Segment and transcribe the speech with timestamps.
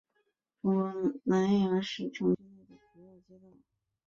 [0.63, 3.45] 中国南阳市城区内的主要街道。